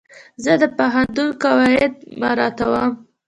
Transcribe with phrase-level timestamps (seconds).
[0.43, 2.91] زه د پوهنتون قواعد مراعتوم.